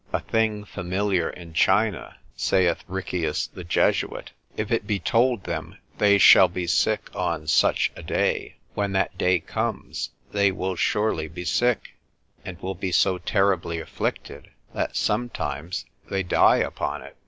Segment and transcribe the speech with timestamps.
[0.11, 6.17] A thing familiar in China (saith Riccius the Jesuit), If it be told them they
[6.17, 11.45] shall be sick on such a day, when that day comes they will surely be
[11.45, 11.91] sick,
[12.43, 17.15] and will be so terribly afflicted, that sometimes they die upon it.